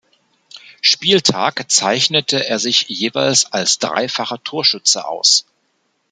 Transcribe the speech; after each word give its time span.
Spieltag 0.81 1.69
zeichnete 1.69 2.43
er 2.47 2.57
sich 2.57 2.89
jeweils 2.89 3.45
als 3.53 3.77
dreifacher 3.77 4.43
Torschütze 4.43 5.05
aus. 5.05 5.45